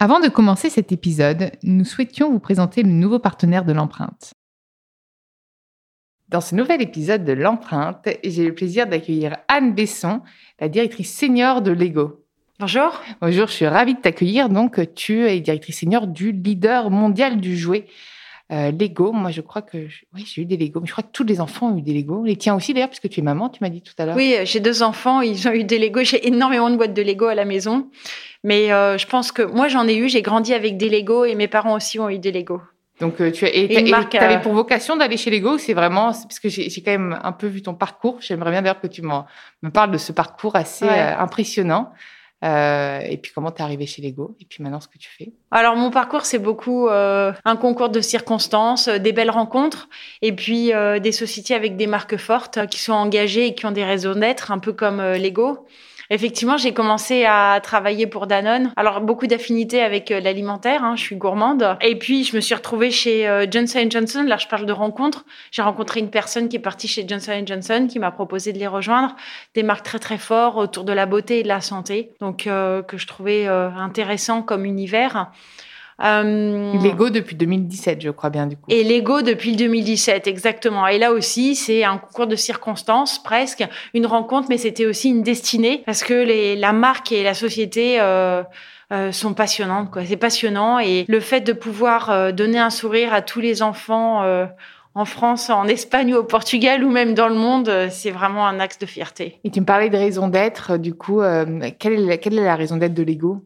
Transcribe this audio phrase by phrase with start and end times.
[0.00, 4.34] Avant de commencer cet épisode, nous souhaitions vous présenter le nouveau partenaire de l'empreinte.
[6.28, 10.22] Dans ce nouvel épisode de l'empreinte, j'ai le plaisir d'accueillir Anne Besson,
[10.58, 12.24] la directrice senior de Lego.
[12.58, 13.00] Bonjour.
[13.20, 14.48] Bonjour, je suis ravie de t'accueillir.
[14.48, 17.86] Donc, tu es directrice senior du leader mondial du jouet
[18.52, 19.12] euh, Lego.
[19.12, 19.78] Moi, je crois que
[20.14, 21.92] oui, j'ai eu des Lego, mais je crois que tous les enfants ont eu des
[21.94, 22.24] Lego.
[22.24, 24.16] Les tiens aussi, d'ailleurs, puisque tu es maman, tu m'as dit tout à l'heure.
[24.16, 26.00] Oui, j'ai deux enfants, ils ont eu des Lego.
[26.04, 27.88] J'ai énormément de boîtes de Lego à la maison.
[28.42, 30.08] Mais euh, je pense que moi, j'en ai eu.
[30.08, 32.60] J'ai grandi avec des Lego et mes parents aussi ont eu des Lego.
[33.00, 35.58] Donc, euh, tu as, et, Et marque, t'avais euh, pour vocation d'aller chez Lego.
[35.58, 38.18] C'est vraiment parce que j'ai quand même un peu vu ton parcours.
[38.20, 39.26] J'aimerais bien d'ailleurs que tu m'en-
[39.62, 40.92] me parles de ce parcours assez Ouais.
[40.92, 41.90] euh, impressionnant.
[42.44, 45.32] Euh, et puis comment t'es arrivé chez Lego et puis maintenant ce que tu fais.
[45.50, 49.88] Alors, mon parcours, c'est beaucoup euh, un concours de circonstances, euh, des belles rencontres,
[50.20, 53.84] et puis des sociétés avec des marques fortes qui sont engagées et qui ont des
[53.84, 55.66] raisons d'être, un peu comme Lego.
[56.10, 58.72] Effectivement, j'ai commencé à travailler pour Danone.
[58.76, 61.76] Alors, beaucoup d'affinités avec euh, l'alimentaire, hein, je suis gourmande.
[61.80, 64.24] Et puis, je me suis retrouvée chez euh, Johnson Johnson.
[64.26, 65.24] Là, je parle de rencontres.
[65.50, 68.66] J'ai rencontré une personne qui est partie chez Johnson Johnson, qui m'a proposé de les
[68.66, 69.16] rejoindre.
[69.54, 72.12] Des marques très, très fortes autour de la beauté et de la santé.
[72.20, 75.30] Donc, euh, que je trouvais euh, intéressant comme univers.
[76.02, 78.64] Euh, Lego depuis 2017, je crois bien du coup.
[78.68, 80.86] et Lego depuis le 2017, exactement.
[80.86, 85.22] Et là aussi, c'est un concours de circonstances, presque, une rencontre, mais c'était aussi une
[85.22, 88.42] destinée, parce que les, la marque et la société euh,
[88.92, 89.90] euh, sont passionnantes.
[89.90, 90.04] quoi.
[90.04, 90.78] C'est passionnant.
[90.78, 94.46] Et le fait de pouvoir euh, donner un sourire à tous les enfants euh,
[94.94, 98.60] en France, en Espagne ou au Portugal, ou même dans le monde, c'est vraiment un
[98.60, 99.40] axe de fierté.
[99.42, 100.76] Et tu me parlais de raison d'être.
[100.76, 101.44] Du coup, euh,
[101.78, 103.42] quelle, est la, quelle est la raison d'être de Lego?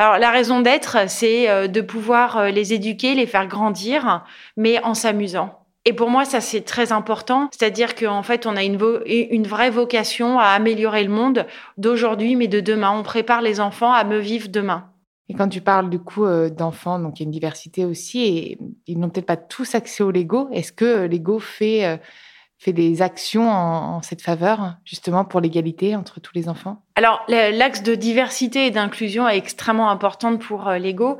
[0.00, 4.24] Alors, la raison d'être, c'est euh, de pouvoir euh, les éduquer, les faire grandir,
[4.56, 5.66] mais en s'amusant.
[5.84, 7.48] Et pour moi, ça, c'est très important.
[7.50, 11.46] C'est-à-dire qu'en fait, on a une, une vraie vocation à améliorer le monde
[11.78, 12.92] d'aujourd'hui, mais de demain.
[12.96, 14.88] On prépare les enfants à me vivre demain.
[15.28, 18.22] Et quand tu parles du coup euh, d'enfants, donc il y a une diversité aussi,
[18.22, 20.48] et ils n'ont peut-être pas tous accès au Lego.
[20.52, 22.00] Est-ce que Lego fait,
[22.58, 26.82] fait des actions en, en cette faveur, justement pour l'égalité entre tous les enfants?
[26.96, 31.18] Alors, l'axe de diversité et d'inclusion est extrêmement important pour euh, Lego.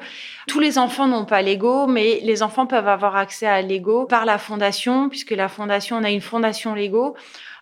[0.49, 4.25] Tous les enfants n'ont pas Lego, mais les enfants peuvent avoir accès à Lego par
[4.25, 7.15] la fondation, puisque la fondation, on a une fondation Lego.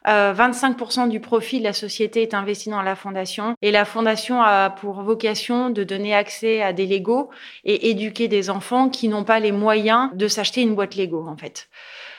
[0.09, 4.41] Euh, 25% du profit de la société est investi dans la fondation et la fondation
[4.41, 7.29] a pour vocation de donner accès à des Lego
[7.65, 11.37] et éduquer des enfants qui n'ont pas les moyens de s'acheter une boîte Lego en
[11.37, 11.69] fait.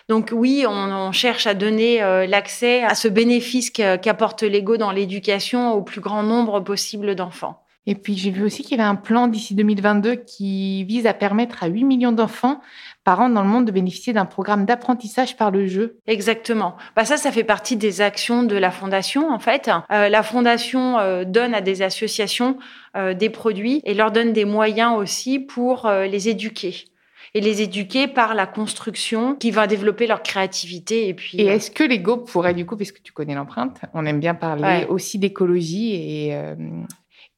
[0.10, 4.92] Donc oui, on, on cherche à donner euh, l'accès à ce bénéfice qu'apporte Lego dans
[4.92, 7.64] l'éducation au plus grand nombre possible d'enfants.
[7.88, 11.14] Et puis j'ai vu aussi qu'il y avait un plan d'ici 2022 qui vise à
[11.14, 12.60] permettre à 8 millions d'enfants
[13.06, 15.98] par an dans le monde de bénéficier d'un programme d'apprentissage par le jeu.
[16.06, 16.76] Exactement.
[16.98, 19.72] Bah ça, ça fait partie des actions de la fondation en fait.
[19.90, 22.58] Euh, la fondation euh, donne à des associations
[22.98, 26.84] euh, des produits et leur donne des moyens aussi pour euh, les éduquer
[27.34, 31.40] et les éduquer par la construction qui va développer leur créativité et puis.
[31.40, 34.36] Et euh, est-ce que Lego pourrait, du coup, puisque tu connais l'empreinte, on aime bien
[34.36, 34.86] parler Ouais.
[34.88, 36.56] aussi d'écologie et, euh,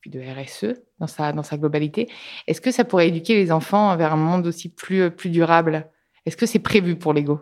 [0.01, 2.07] puis de RSE dans sa, dans sa globalité,
[2.47, 5.87] est-ce que ça pourrait éduquer les enfants vers un monde aussi plus, euh, plus durable?
[6.25, 7.39] Est-ce que c'est prévu pour Lego?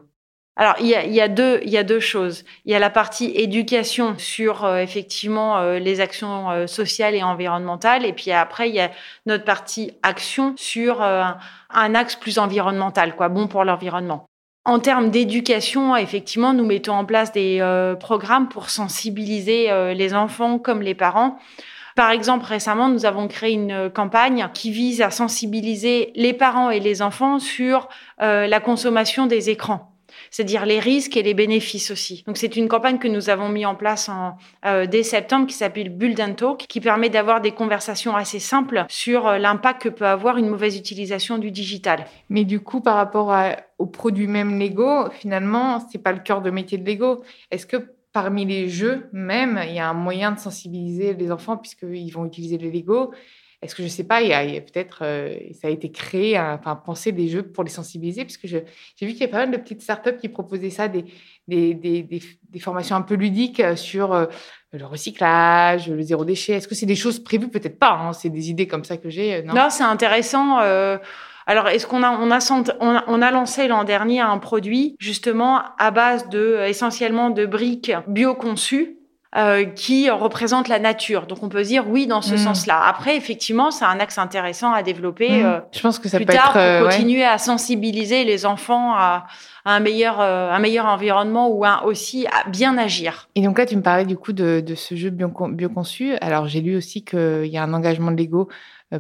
[0.60, 2.44] Alors, il y a, il y, a deux- il y a deux choses.
[2.66, 7.22] Il y a la partie éducation sur euh, effectivement euh, les actions euh, sociales et
[7.22, 8.04] environnementales.
[8.06, 8.90] Et puis après, il y a
[9.28, 11.26] notre partie action sur euh,
[11.70, 14.26] un axe plus environnemental, quoi, bon pour l'environnement.
[14.66, 20.16] En termes d'éducation, effectivement, nous mettons en place des euh, programmes pour sensibiliser euh, les
[20.16, 21.38] enfants comme les parents.
[21.96, 26.80] Par exemple, récemment, nous avons créé une campagne qui vise à sensibiliser les parents et
[26.80, 27.90] les enfants sur
[28.20, 29.97] la consommation des écrans.
[30.38, 32.24] C'est-à-dire les risques et les bénéfices aussi.
[32.28, 34.08] Donc c'est une campagne que nous avons mis en place
[34.68, 38.86] euh, dès septembre qui s'appelle Build and Talk, qui permet d'avoir des conversations assez simples
[38.88, 42.06] sur euh, l'impact que peut avoir une mauvaise utilisation du digital.
[42.30, 43.36] Mais du coup, par rapport
[43.80, 47.24] au produit même Lego, finalement, c'est pas le cœur de métier de Lego.
[47.50, 51.58] Est-ce que parmi les jeux même, il y a un moyen de sensibiliser les enfants
[51.58, 53.12] puisqu'ils vont utiliser le Lego?
[53.64, 56.76] Est-ce que je sais pas, il y a, peut-être, euh, ça a été créé, enfin,
[56.76, 58.64] penser des jeux pour les sensibiliser, puisque j'ai
[59.02, 61.06] vu qu'il y a pas mal de petites startups qui proposaient ça, des,
[61.48, 64.28] des, des, des, formations un peu ludiques euh, sur euh,
[64.74, 66.54] le recyclage, le zéro déchet.
[66.54, 67.50] Est-ce que c'est des choses prévues?
[67.50, 69.42] Peut-être pas, hein, c'est des idées comme ça que j'ai.
[69.42, 70.60] Non, non c'est intéressant.
[71.50, 75.92] Alors, est-ce qu'on a, on a, on a lancé l'an dernier un produit justement à
[75.92, 78.98] base de essentiellement de briques bioconçues
[79.36, 81.28] euh, qui représente la nature.
[81.28, 82.38] Donc on peut dire oui dans ce mm.
[82.38, 82.82] sens-là.
[82.86, 85.44] Après, effectivement, c'est un axe intéressant à développer.
[85.44, 85.46] Mm.
[85.46, 88.46] Euh, Je pense que ça plus peut tard être, pour euh, continuer à sensibiliser les
[88.46, 89.28] enfants à,
[89.66, 93.28] un meilleur un meilleur environnement ou aussi à bien agir.
[93.36, 96.16] Et donc là, tu me parlais du coup de, de ce jeu bio, bioconçu.
[96.22, 98.54] Alors j'ai lu aussi qu'il y a un engagement de Lego euh,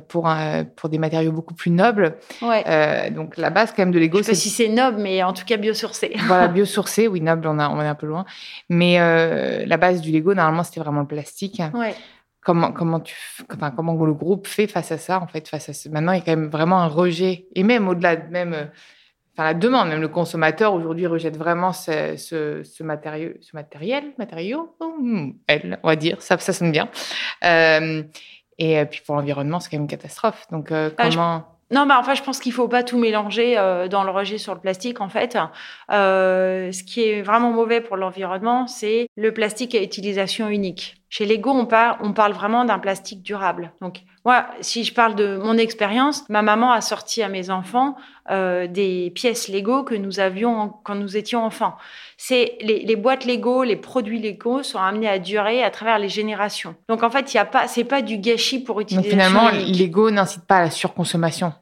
[0.10, 2.18] pour, un, pour des matériaux beaucoup plus nobles.
[2.42, 2.64] Ouais.
[2.68, 5.46] Euh, donc la base quand même de Lego, c'est si c'est noble, mais en tout
[5.46, 6.14] cas biosourcé.
[6.28, 8.26] voilà, biosourcé, oui, noble, on, a, on est un peu loin.
[8.70, 11.62] Mais euh, la base du Lego, normalement, c'était vraiment le plastique.
[11.74, 11.96] Ouais.
[12.42, 13.16] Comment, comment, tu,
[13.54, 15.90] enfin, comment le groupe fait face à ça, en fait, face à ce...
[15.90, 18.54] Maintenant, il y a quand même vraiment un rejet, et même au-delà de même,
[19.34, 24.14] enfin, la demande, même le consommateur aujourd'hui rejette vraiment ce, ce, ce, matériau, ce matériel,
[24.18, 24.78] matériau,
[25.48, 26.90] elle, on va dire, ça, ça sonne bien.
[28.60, 30.48] Et euh, puis pour l'environnement, c'est quand même une catastrophe.
[30.52, 33.88] Donc euh, ah, comment Non, bah enfin, je pense qu'il faut pas tout mélanger euh,
[33.88, 35.02] dans le rejet sur le plastique.
[35.02, 35.38] En fait,
[35.90, 40.97] ce qui est vraiment mauvais pour l'environnement, c'est le plastique à utilisation unique.
[41.10, 43.72] Chez Lego, on, parle, on parle vraiment d'un plastique durable.
[43.82, 47.96] Donc, moi, si je parle de mon expérience, ma maman a sorti à mes enfants
[48.30, 51.78] euh, des pièces Lego que nous avions quand nous étions enfants.
[52.18, 56.10] C'est les, les, boîtes Lego, les produits Lego sont amenés à durer à travers les
[56.10, 56.76] générations.
[56.90, 59.10] Donc, en fait, il y a pas, c'est pas du gâchis pour utiliser.
[59.10, 61.54] Donc, finalement, Lego n'incite pas à la surconsommation.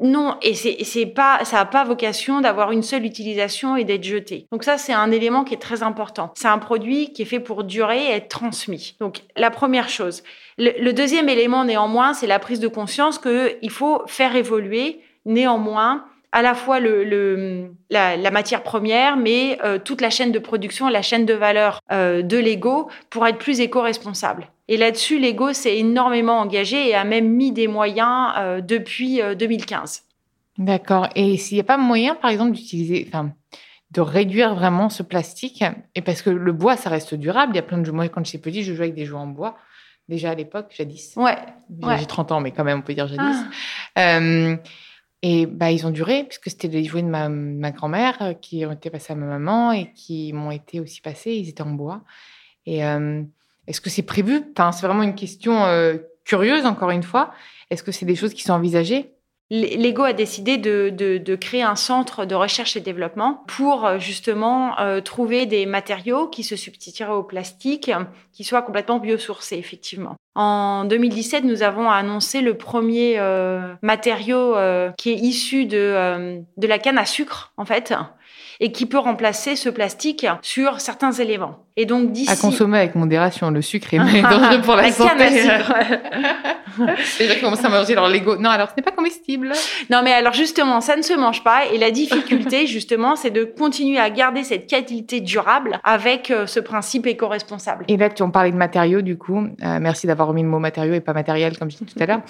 [0.00, 4.46] Non, et c'est pas, ça n'a pas vocation d'avoir une seule utilisation et d'être jeté.
[4.50, 6.32] Donc ça, c'est un élément qui est très important.
[6.34, 8.96] C'est un produit qui est fait pour durer et être transmis.
[8.98, 10.24] Donc la première chose.
[10.58, 16.42] Le, deuxième élément, néanmoins, c'est la prise de conscience qu'il faut faire évoluer, néanmoins, à
[16.42, 21.26] la fois le, la, matière première, mais euh, toute la chaîne de production, la chaîne
[21.26, 24.48] de valeur euh, de Lego pour être plus éco-responsable.
[24.66, 30.02] Et là-dessus, Lego s'est énormément engagé et a même mis des moyens euh, depuis 2015.
[30.02, 31.08] Euh, D'accord.
[31.14, 33.30] Et s'il n'y a pas moyen, par exemple, d'utiliser, enfin,
[33.92, 35.62] de réduire vraiment ce plastique,
[35.94, 37.52] et parce que le bois, ça reste durable.
[37.52, 37.92] Il y a plein de jeux.
[37.92, 39.56] Moi, quand j'étais petit, je jouais avec des jouets en bois.
[40.08, 41.14] Déjà à l'époque, jadis.
[41.16, 41.38] Ouais.
[41.96, 43.38] J'ai 30 ans, mais quand même, on peut dire jadis.
[43.94, 44.18] Ah.
[44.18, 44.56] Euh,
[45.26, 48.90] et bah, ils ont duré, puisque c'était les jouets de ma, grand-mère qui ont été
[48.90, 51.32] passés à ma maman et qui m'ont été aussi passés.
[51.32, 52.02] Ils étaient en bois.
[52.66, 52.80] Et
[53.66, 54.42] est-ce que c'est prévu?
[54.50, 57.32] Enfin, C'est vraiment une question euh, curieuse, encore une fois.
[57.70, 59.13] Est-ce que c'est des choses qui sont envisagées?
[59.50, 63.98] Lego a décidé de, de, de, créer un centre de recherche et développement pour euh,
[63.98, 67.90] justement euh, trouver des matériaux qui se substitueraient au plastique,
[68.32, 70.16] qui soient complètement biosourcés, effectivement.
[70.34, 76.66] En 2017, nous avons annoncé le premier euh, matériau euh, qui est issu de, de
[76.66, 77.94] la canne à sucre, en fait,
[78.60, 81.64] et qui peut remplacer ce plastique sur certains éléments.
[81.76, 85.24] Et donc d'ici à consommer avec modération, le sucre est dangereux pour la, la santé.
[87.20, 88.36] Les gens commencent à manger leur Lego.
[88.36, 89.52] Non, alors ce n'est pas comestible.
[89.90, 91.66] Non, mais alors justement, ça ne se mange pas.
[91.72, 96.60] Et la difficulté, justement, c'est de continuer à garder cette qualité durable avec euh, ce
[96.60, 97.84] principe éco-responsable.
[97.88, 99.38] Et là, tu en parlais de matériaux, du coup.
[99.38, 102.06] Euh, merci d'avoir remis le mot matériaux et pas matériel, comme je disais tout à
[102.06, 102.22] l'heure.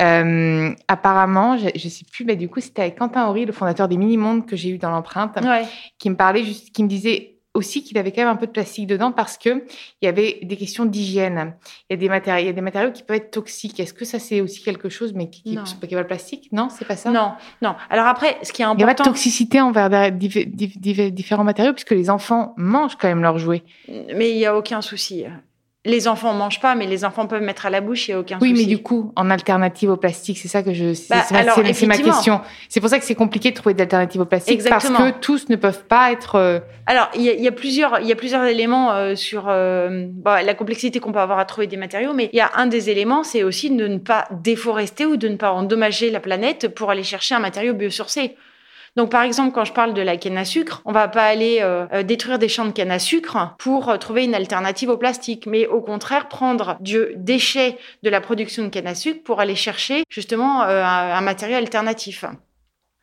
[0.00, 3.88] Euh, apparemment, je, ne sais plus, mais du coup, c'était avec Quentin Horry, le fondateur
[3.88, 5.38] des Mini-Mondes que j'ai eu dans l'empreinte,
[5.98, 8.52] qui me parlait, juste, qui me disait aussi qu'il avait quand même un peu de
[8.52, 9.64] plastique dedans parce que
[10.00, 11.54] il y avait des questions d'hygiène.
[11.88, 13.78] Il y a des matériaux, il y a des matériaux qui peuvent être toxiques.
[13.78, 16.48] Est-ce que ça c'est aussi quelque chose, mais qui, qui, pas le plastique?
[16.52, 17.10] Non, c'est pas ça?
[17.10, 17.74] Non, non.
[17.90, 21.72] Alors après, ce qui est important, il n'y a pas de toxicité envers différents matériaux
[21.72, 23.64] puisque les enfants mangent quand même leurs jouets.
[23.88, 25.24] Mais il y a aucun souci
[25.84, 28.20] les enfants mangent pas, mais les enfants peuvent mettre à la bouche, il n'y a
[28.20, 28.60] aucun oui, souci.
[28.62, 30.94] Oui, mais du coup, en alternative au plastique, c'est ça que je.
[30.94, 32.40] C'est bah, ma, question.
[32.68, 34.98] C'est pour ça que c'est compliqué de trouver d'alternatives au plastique, Exactement.
[34.98, 36.36] parce que tous ne peuvent pas être.
[36.36, 40.54] Euh, Alors, il y, a, plusieurs, il y a plusieurs éléments euh, sur euh, la
[40.54, 43.24] complexité qu'on peut avoir à trouver des matériaux, mais il y a un des éléments,
[43.24, 47.02] c'est aussi de ne pas déforester ou de ne pas endommager la planète pour aller
[47.02, 48.36] chercher un matériau biosourcé.
[48.96, 51.58] Donc, par exemple, quand je parle de la canne à sucre, on va pas aller
[51.62, 54.98] euh, euh, détruire des champs de canne à sucre pour euh, trouver une alternative au
[54.98, 59.40] plastique, mais au contraire prendre du déchet de la production de canne à sucre pour
[59.40, 62.24] aller chercher justement un, matériau alternatif.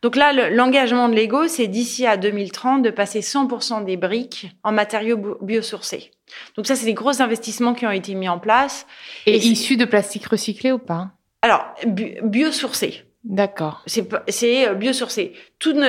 [0.02, 4.72] Donc là, l'engagement de Lego, c'est d'ici à 2030 de passer 100% des briques en
[4.72, 6.12] matériaux biosourcés.
[6.56, 8.86] Donc ça, c'est des gros investissements qui ont été mis en place.
[9.26, 11.10] Et, issus de plastique recyclé ou pas?
[11.42, 13.09] Alors, biosourcés.
[13.24, 13.82] D'accord.
[13.86, 15.34] C'est euh, biosourcé.
[15.58, 15.88] Tout ne...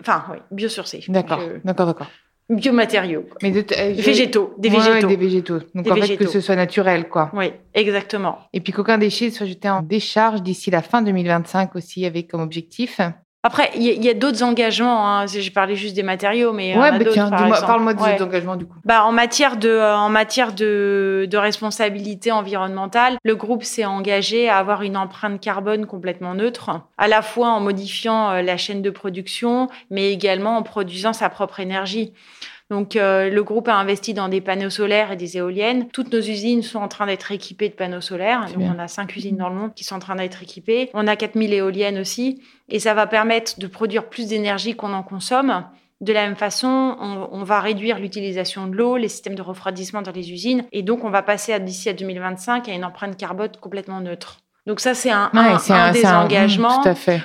[0.00, 1.04] Enfin, oui, biosourcé.
[1.08, 2.08] D'accord, d'accord, d'accord.
[2.48, 3.24] Biomatériaux.
[3.40, 5.06] Mais de, euh, végétaux, des végétaux.
[5.06, 5.58] des végétaux.
[5.74, 7.30] Donc en fait que ce soit naturel, quoi.
[7.34, 8.40] Oui, exactement.
[8.52, 12.40] Et puis qu'aucun déchet soit jeté en décharge d'ici la fin 2025 aussi, avec comme
[12.40, 13.00] objectif.
[13.44, 15.08] Après, il y a, d'autres engagements.
[15.08, 15.26] Hein.
[15.26, 18.76] J'ai parlé juste des matériaux, mais ouais, bah tiens, parle-moi des engagements du coup.
[18.84, 24.48] Bah, en matière de, euh, en matière de, de responsabilité environnementale, le groupe s'est engagé
[24.48, 28.80] à avoir une empreinte carbone complètement neutre, à la fois en modifiant euh, la chaîne
[28.80, 32.12] de production, mais également en produisant sa propre énergie.
[32.72, 35.88] Donc euh, le groupe a investi dans des panneaux solaires et des éoliennes.
[35.88, 38.46] Toutes nos usines sont en train d'être équipées de panneaux solaires.
[38.50, 40.88] Donc, on a cinq usines dans le monde qui sont en train d'être équipées.
[40.94, 42.40] On a 4000 éoliennes aussi.
[42.70, 45.66] Et ça va permettre de produire plus d'énergie qu'on en consomme.
[46.00, 50.00] De la même façon, on, on va réduire l'utilisation de l'eau, les systèmes de refroidissement
[50.00, 50.64] dans les usines.
[50.72, 54.41] Et donc, on va passer d'ici à 2025 à une empreinte carbone complètement neutre.
[54.66, 56.82] Donc ça, c'est un, un, des engagements.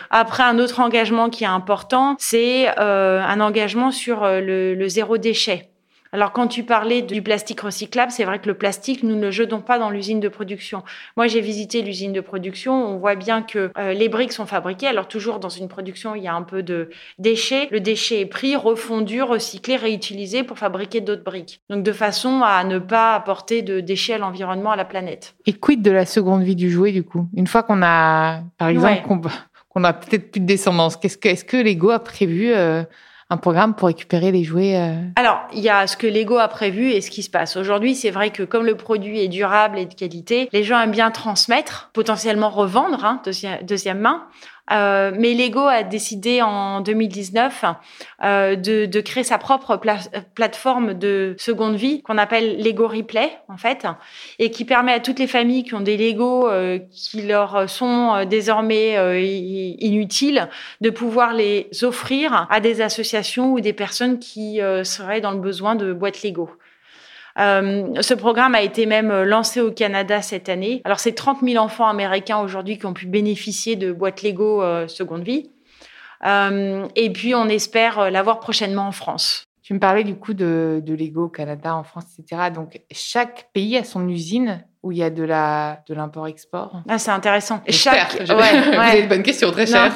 [0.10, 4.88] Après, un autre engagement qui est important, c'est euh, un engagement sur euh, le, le
[4.89, 5.70] zéro déchet.
[6.14, 9.32] Alors, quand tu parlais du plastique recyclable, c'est vrai que le plastique, nous ne le
[9.32, 10.84] jetons pas dans l'usine de production.
[11.16, 12.74] Moi, j'ai visité l'usine de production.
[12.74, 14.88] On voit bien que euh, les briques sont fabriquées.
[14.88, 17.68] Alors, toujours dans une production, il y a un peu de déchets.
[17.72, 21.62] Le déchet est pris, refondu, recyclé, réutilisé pour fabriquer d'autres briques.
[21.70, 25.36] Donc, de façon à ne pas apporter de déchets à l'environnement, à la planète.
[25.46, 27.28] Et quid de la seconde vie du jouet, du coup?
[27.36, 29.30] Une fois qu'on a, par exemple,
[29.70, 32.84] qu'on a peut-être plus de descendance, qu'est-ce que, est-ce que Lego a prévu euh,
[33.29, 36.48] un programme pour récupérer les jouets euh Alors, il y a ce que Lego a
[36.48, 37.57] prévu et ce qui se passe.
[37.57, 40.91] Aujourd'hui, c'est vrai que comme le produit est durable et de qualité, les gens aiment
[40.91, 43.22] bien transmettre, potentiellement revendre, hein,
[43.63, 44.24] deuxième main.
[44.72, 47.66] Euh, mais Lego a décidé en 2019
[48.24, 49.80] euh, de, de, créer sa propre
[50.36, 53.88] plateforme de seconde vie qu'on appelle Lego Replay en fait,
[54.40, 58.14] et qui permet à toutes les familles qui ont des Lego euh, qui leur sont
[58.14, 60.50] euh, désormais euh, inutiles
[60.82, 65.76] de pouvoir les offrir à des associations ou des personnes qui seraient dans le besoin
[65.76, 66.50] de boîtes Lego.
[67.39, 70.82] Euh, ce programme a été même lancé au Canada cette année.
[70.86, 74.88] Alors, c'est 30 000 enfants américains aujourd'hui qui ont pu bénéficier de boîtes Lego euh,
[74.88, 75.51] seconde vie.
[76.25, 79.47] Euh, et puis, on espère l'avoir prochainement en France.
[79.68, 82.44] Tu me parlais du coup de, de Lego au Canada, en France, etc.
[82.56, 86.98] Donc, chaque pays a son usine où il y a de la de l'import-export Ah,
[86.98, 87.60] c'est intéressant.
[87.68, 88.62] Chaque, ouais, ouais.
[88.62, 89.92] Vous avez une bonne question, très chère.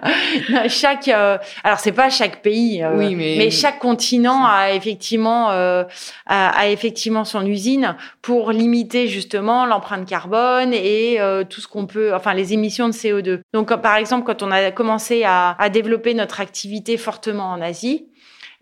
[0.68, 3.34] chaque, euh, alors c'est pas chaque pays, euh, oui, mais...
[3.36, 5.84] mais chaque continent a effectivement euh,
[6.24, 11.86] a, a, effectivement son usine pour limiter justement l'empreinte carbone et euh, tout ce qu'on
[11.86, 13.40] peut, enfin les émissions de CO2.
[13.52, 18.06] Donc par exemple, quand on a commencé à, à développer notre activité fortement en Asie,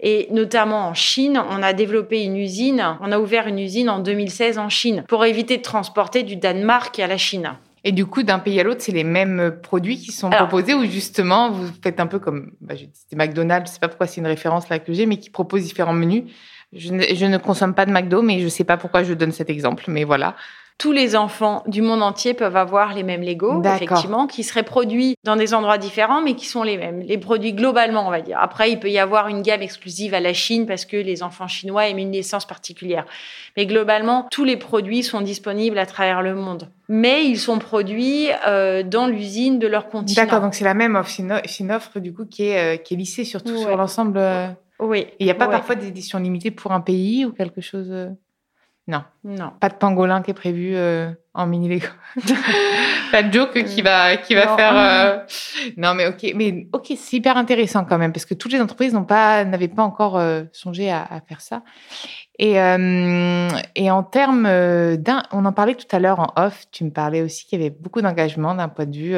[0.01, 3.99] et notamment en Chine, on a développé une usine, on a ouvert une usine en
[3.99, 7.53] 2016 en Chine pour éviter de transporter du Danemark à la Chine.
[7.85, 10.85] Et du coup, d'un pays à l'autre, c'est les mêmes produits qui sont proposés ou
[10.85, 14.27] justement, vous faites un peu comme, bah, c'était McDonald's, je sais pas pourquoi c'est une
[14.27, 16.25] référence là que j'ai, mais qui propose différents menus.
[16.73, 19.33] Je ne, je ne, consomme pas de McDo, mais je sais pas pourquoi je donne
[19.33, 20.37] cet exemple, mais voilà
[20.79, 25.15] tous les enfants du monde entier peuvent avoir les mêmes Lego, effectivement, qui seraient produits
[25.25, 27.01] dans des endroits différents, mais qui sont les mêmes.
[27.01, 28.39] Les produits globalement, on va dire.
[28.41, 31.47] Après, il peut y avoir une gamme exclusive à la Chine parce que les enfants
[31.47, 33.05] chinois aiment une naissance particulière.
[33.57, 36.69] Mais globalement, tous les produits sont disponibles à travers le monde.
[36.89, 40.23] Mais ils sont produits euh, dans l'usine de leur continent.
[40.23, 41.11] D'accord, donc c'est la même offre.
[41.11, 41.23] C'est
[41.61, 44.19] une, offre, du coup, qui est, euh, qui est lissée surtout sur l'ensemble.
[44.19, 44.49] Euh,
[44.81, 45.07] oui.
[45.21, 47.93] Il n'y a pas parfois des éditions limitées pour un pays ou quelque chose
[48.89, 49.05] non.
[49.23, 49.53] Non.
[49.61, 51.87] Pas de pangolin qui est prévu euh, en mini Lego.
[53.13, 54.77] pas de joke qui va qui va faire.
[54.77, 55.19] Euh,
[55.77, 58.93] non mais ok, mais ok, c'est hyper intéressant quand même parce que toutes les entreprises
[58.93, 61.63] n'ont pas n'avaient pas encore euh, songé à, à, faire ça.
[62.41, 64.45] Et et en termes
[64.97, 66.65] d'un, on en parlait tout à l'heure en off.
[66.73, 69.15] Tu me parlais aussi qu'il y avait beaucoup d'engagement d'un point de vue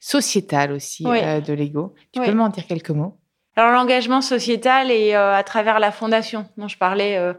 [0.00, 1.94] sociétal aussi de Lego.
[2.12, 3.16] Tu peux m'en dire quelques mots?
[3.58, 7.32] Alors l'engagement sociétal est euh, à travers la fondation dont je parlais euh,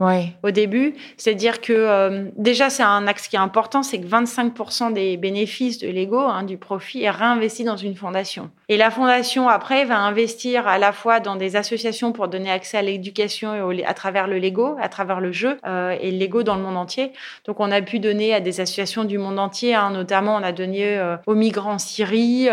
[0.44, 4.92] au début, c'est-à-dire que euh, déjà c'est un axe qui est important, c'est que 25%
[4.92, 8.52] des bénéfices de Lego, hein, du profit, est réinvesti dans une fondation.
[8.68, 12.78] Et la fondation après va investir à la fois dans des associations pour donner accès
[12.78, 16.56] à l'éducation et à travers le Lego, à travers le jeu et le Lego dans
[16.56, 17.14] le monde entier.
[17.46, 20.52] Donc on a pu donner à des associations du monde entier, hein, notamment on a
[20.52, 22.48] donné aux migrants en Syrie,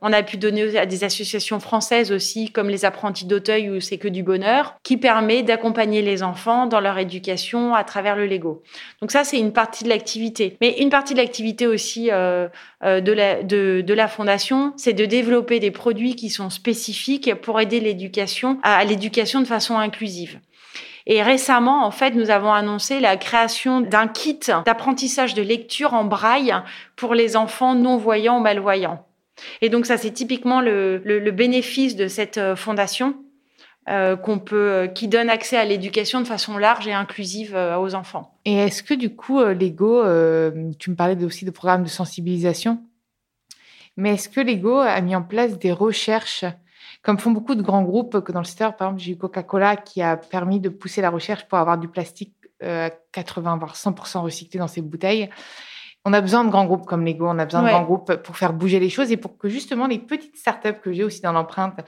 [0.00, 3.80] on a pu donner à des associations françaises aussi comme les apprentis apprentis d'Auteuil où
[3.80, 8.26] c'est que du bonheur, qui permet d'accompagner les enfants dans leur éducation à travers le
[8.26, 8.62] Lego.
[9.00, 10.58] Donc ça, c'est une partie de l'activité.
[10.60, 12.48] Mais une partie de l'activité aussi euh,
[12.84, 18.58] euh, de, la, fondation, c'est de développer des produits qui sont spécifiques pour aider l'éducation
[18.62, 20.38] à, à l'éducation de façon inclusive.
[21.06, 26.04] Et récemment, en fait, nous avons annoncé la création d'un kit d'apprentissage de lecture en
[26.04, 26.54] braille
[26.94, 29.07] pour les enfants non-voyants ou malvoyants.
[29.60, 33.16] Et donc ça, c'est typiquement le, bénéfice de cette euh, fondation
[33.88, 37.94] euh, qu'on peut, euh, qui donne accès à l'éducation de façon large et inclusive aux
[37.94, 38.38] enfants.
[38.44, 40.02] Et est-ce que du coup, Lego,
[40.78, 42.82] tu me parlais aussi de programmes de sensibilisation,
[43.96, 46.44] mais est-ce que Lego a mis en place des recherches
[47.02, 49.76] comme font beaucoup de grands groupes que dans le secteur, par exemple, j'ai eu Coca-Cola
[49.76, 54.20] qui a permis de pousser la recherche pour avoir du plastique à 80 voire 100%
[54.20, 55.30] recyclé dans ses bouteilles
[56.04, 58.36] on a besoin de grands groupes comme Lego, on a besoin de grands groupes pour
[58.36, 61.32] faire bouger les choses et pour que justement les petites startups que j'ai aussi dans
[61.32, 61.80] l'empreinte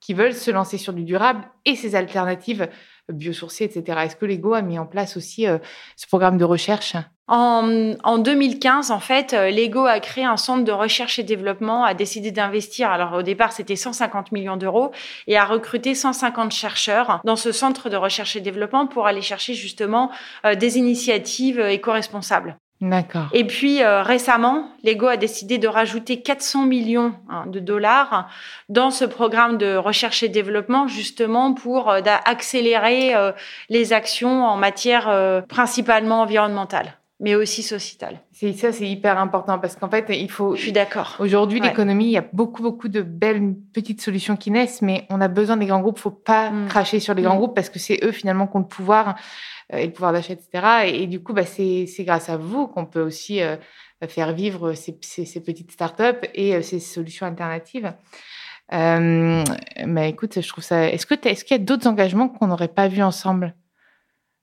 [0.00, 2.68] qui veulent se lancer sur du durable et ces alternatives
[3.12, 4.00] biosourcées, etc.
[4.04, 5.58] Est-ce que Lego a mis en place aussi euh,
[5.96, 6.96] ce programme de recherche?
[7.26, 11.84] En, en, 2015, en fait, euh, Lego a créé un centre de recherche et développement,
[11.84, 12.90] a décidé d'investir.
[12.90, 14.92] Alors au départ, c'était 150 millions d'euros
[15.26, 19.54] et a recruté 150 chercheurs dans ce centre de recherche et développement pour aller chercher
[19.54, 20.10] justement
[20.46, 22.56] euh, des initiatives éco-responsables.
[22.80, 23.28] D'accord.
[23.32, 28.30] Et puis euh, récemment, Lego a décidé de rajouter 400 millions hein, de dollars
[28.68, 33.32] dans ce programme de recherche et développement, justement pour euh, accélérer euh,
[33.68, 38.20] les actions en matière principalement environnementale mais aussi sociétale.
[38.32, 40.54] C'est ça, c'est hyper important parce qu'en fait, il faut.
[40.54, 41.16] Je suis d'accord.
[41.18, 45.20] Aujourd'hui, l'économie, il y a beaucoup, beaucoup de belles petites solutions qui naissent, mais on
[45.20, 45.98] a besoin des grands groupes.
[45.98, 46.68] Faut pas mm.
[46.68, 47.38] cracher sur les grands mm.
[47.38, 49.16] groupes parce que c'est eux finalement qui ont le pouvoir
[49.70, 50.86] et le pouvoir d'achat, etc.
[50.86, 53.56] Et, du coup, bah, c'est grâce à vous qu'on peut aussi euh,
[54.08, 57.92] faire vivre ces, ces, petites startups et euh, ces solutions alternatives.
[58.70, 60.88] mais écoute, je trouve ça.
[60.88, 63.54] Est-ce que est-ce qu'il y a d'autres engagements qu'on n'aurait pas vus ensemble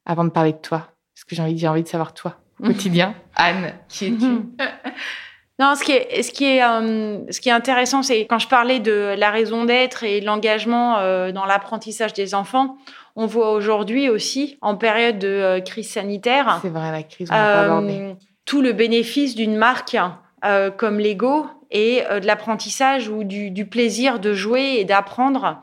[0.05, 0.91] avant de parler de toi?
[1.15, 3.15] Parce que j'ai envie, j'ai envie de savoir toi quotidien.
[3.35, 4.41] Anne, qui es-tu?
[5.57, 8.79] Non, ce qui est, ce qui est, ce qui est intéressant, c'est quand je parlais
[8.79, 10.95] de la raison d'être et l'engagement
[11.31, 12.77] dans l'apprentissage des enfants,
[13.15, 17.87] on voit aujourd'hui aussi, en période de euh, crise sanitaire, c'est vrai la crise, on
[17.87, 19.97] euh, tout le bénéfice d'une marque
[20.43, 25.61] euh, comme Lego et de l'apprentissage ou du, plaisir de jouer et d'apprendre.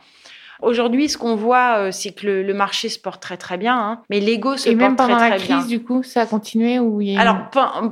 [0.63, 4.21] Aujourd'hui, ce qu'on voit, c'est que le, marché se porte très très bien, hein, mais
[4.21, 5.17] Lego se et porte très très bien.
[5.17, 7.37] Et même pendant la crise, du coup, ça a continué ou il y a Alors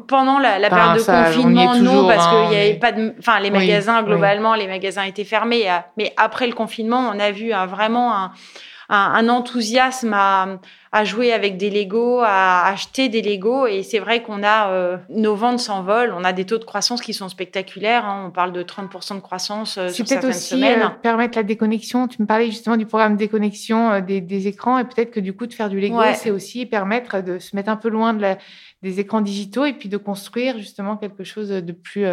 [0.06, 4.02] pendant la, période de confinement, non, parce qu'il n'y avait pas de, enfin les magasins
[4.02, 5.66] globalement, les magasins étaient fermés.
[5.96, 8.32] Mais après le confinement, on a vu vraiment un
[8.92, 10.58] un, enthousiasme à,
[10.90, 13.66] à, jouer avec des Lego, à acheter des Lego.
[13.66, 16.12] Et c'est vrai qu'on a euh, nos ventes s'envolent.
[16.12, 18.04] On a des taux de croissance qui sont spectaculaires.
[18.04, 18.24] Hein.
[18.26, 20.82] On parle de 30% de croissance euh, sur certaines aussi, semaines.
[20.82, 22.08] Euh, permettre la déconnexion.
[22.08, 25.46] Tu me parlais justement du programme déconnexion des, des, écrans et peut-être que du coup
[25.46, 28.38] de faire du Lego, c'est aussi permettre de se mettre un peu loin de la,
[28.82, 32.06] des écrans digitaux et puis de construire justement quelque chose de plus.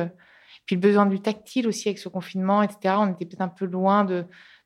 [0.67, 2.95] puis le besoin du tactile aussi avec ce confinement, etc.
[2.99, 4.25] On était peut-être un peu loin de,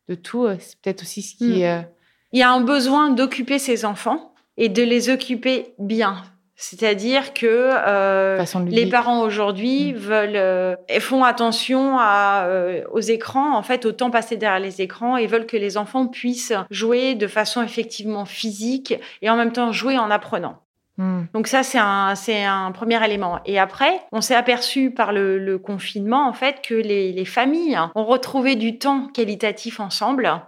[0.09, 0.45] de tout.
[0.59, 1.63] C'est peut-être aussi ce qui.
[1.63, 1.85] Mm
[2.31, 6.23] il y a un besoin d'occuper ses enfants et de les occuper bien.
[6.61, 9.97] C'est-à-dire que euh, les parents aujourd'hui mmh.
[9.97, 14.79] veulent euh, font attention à, euh, aux écrans, en fait, au temps passé derrière les
[14.79, 19.53] écrans, et veulent que les enfants puissent jouer de façon effectivement physique et en même
[19.53, 20.59] temps jouer en apprenant.
[20.97, 21.21] Mmh.
[21.33, 23.39] Donc ça, c'est un, c'est un premier élément.
[23.47, 27.79] Et après, on s'est aperçu par le, le, confinement, en fait, que les, les familles
[27.95, 30.43] ont retrouvé du temps qualitatif ensemble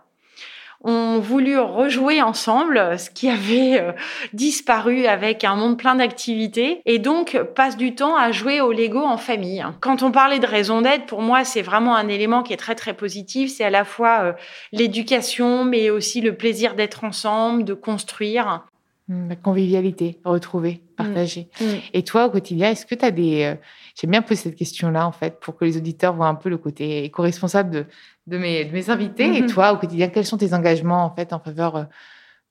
[0.83, 3.91] ont voulu rejouer ensemble ce qui avait euh,
[4.33, 8.99] disparu avec un monde plein d'activités et donc passe du temps à jouer au Lego
[8.99, 9.65] en famille.
[9.79, 12.75] Quand on parlait de raison d'être, pour moi, c'est vraiment un élément qui est très
[12.75, 13.51] très positif.
[13.51, 14.33] C'est à la fois euh,
[14.71, 18.65] l'éducation, mais aussi le plaisir d'être ensemble, de construire.
[19.07, 20.95] Mmh, la convivialité, retrouver, mmh.
[20.95, 21.47] partager.
[21.59, 21.65] Mmh.
[21.93, 23.43] Et toi, au quotidien, est-ce que tu as des...
[23.43, 23.55] Euh,
[23.95, 26.57] j'aime bien poser cette question-là, en fait, pour que les auditeurs voient un peu le
[26.57, 27.85] côté éco-responsable de,
[28.27, 29.37] de mes, de mes invités.
[29.37, 29.47] Et mhm.
[29.47, 31.83] toi, au quotidien, quels sont tes engagements en fait en faveur euh,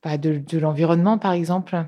[0.02, 1.84] bah, de, de l'environnement, par exemple?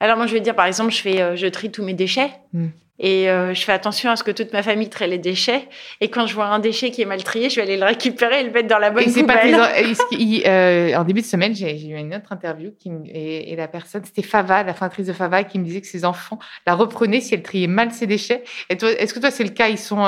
[0.00, 2.32] Alors moi, je vais dire, par exemple, je fais, euh, je trie tous mes déchets.
[2.52, 2.68] Mm.
[2.98, 5.68] Et euh, je fais attention à ce que toute ma famille trie les déchets.
[6.00, 8.40] Et quand je vois un déchet qui est mal trié, je vais aller le récupérer
[8.40, 9.56] et le mettre dans la bonne et poubelle.
[9.56, 14.22] Pas en début de semaine, j'ai eu une autre interview qui, et, la personne, c'était
[14.22, 17.42] Fava, la fondatrice de Fava, qui me disait que ses enfants la reprenaient si elle
[17.42, 18.44] triait mal ses déchets.
[18.68, 19.68] Et toi, est-ce que toi, c'est le cas?
[19.68, 20.04] Ils sont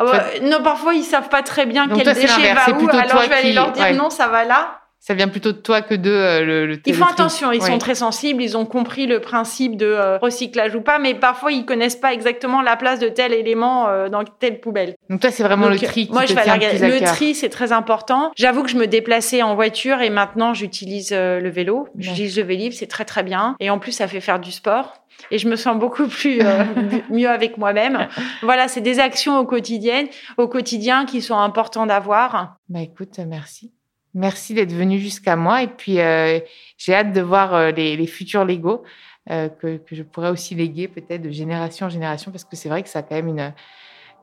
[0.00, 3.28] ah bah, non, parfois ils savent pas très bien quel déchet va où, alors je
[3.28, 4.80] vais aller leur dire non, ça va là.
[5.08, 7.66] Ça vient plutôt de toi que de euh, le, le Ils font attention, ils Ouais.
[7.66, 11.50] sont très sensibles, ils ont compris le principe de euh, recyclage ou pas, mais parfois
[11.50, 14.96] ils connaissent pas exactement la place de tel élément euh, dans telle poubelle.
[15.08, 16.78] Donc toi, c'est vraiment Donc, le tri qui moi, te je vais regarder.
[17.00, 18.32] Le tri, c'est très important.
[18.36, 21.88] J'avoue que je me déplaçais en voiture et maintenant j'utilise le vélo.
[21.96, 23.56] J'utilise le Vélib, c'est très très bien.
[23.60, 24.92] Et en plus, ça fait faire du sport.
[25.30, 26.64] Et je me sens beaucoup plus euh,
[27.10, 28.08] mieux avec moi-même.
[28.42, 30.04] Voilà, c'est des actions au quotidien,
[30.36, 32.56] au quotidien qui sont importants d'avoir.
[32.68, 33.72] Bah écoute, merci.
[34.14, 35.62] Merci d'être venu jusqu'à moi.
[35.62, 36.40] Et puis, euh,
[36.76, 38.82] j'ai hâte de voir euh, les, les futurs Lego
[39.30, 42.68] euh, que, que je pourrais aussi léguer peut-être de génération en génération parce que c'est
[42.68, 43.52] vrai que ça a quand même une,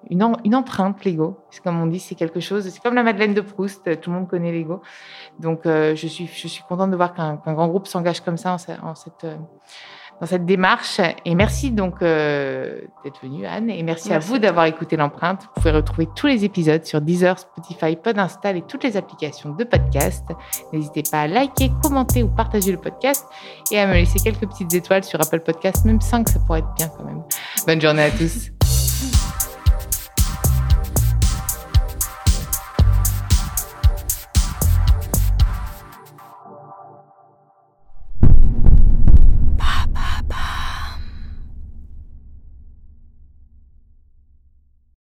[0.09, 1.39] une, une empreinte Lego.
[1.63, 4.27] Comme on dit, c'est quelque chose, c'est comme la Madeleine de Proust, tout le monde
[4.27, 4.81] connaît Lego.
[5.39, 8.37] Donc, euh, je, suis, je suis contente de voir qu'un qu'un grand groupe s'engage comme
[8.37, 9.35] ça en, en cette, euh,
[10.19, 10.99] dans cette démarche.
[11.25, 13.69] Et merci donc euh, d'être venu, Anne.
[13.69, 15.43] Et merci, à Merci vous à d'avoir écouté l'empreinte.
[15.43, 19.63] Vous pouvez retrouver tous les épisodes sur Deezer, Spotify, Podinstall et toutes les applications de
[19.63, 20.25] podcast.
[20.73, 23.25] N'hésitez pas à liker, commenter ou partager le podcast
[23.71, 25.85] et à me laisser quelques petites étoiles sur Apple Podcast.
[25.85, 27.23] Même 5, ça pourrait être bien quand même.
[27.67, 28.51] Bonne journée à tous.